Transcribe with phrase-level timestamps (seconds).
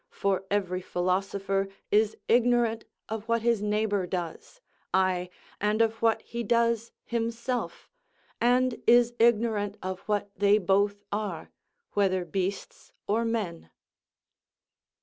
[0.09, 4.59] For every philosopher is ignorant of what his neighbour does;
[4.91, 7.87] aye, and of what he does himself,
[8.41, 11.51] and is ignorant of what they both are,
[11.91, 13.69] whether beasts or men."